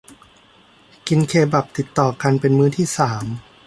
[1.07, 3.25] กินเคบับติดต่อกันเป็นมื้อที่สาม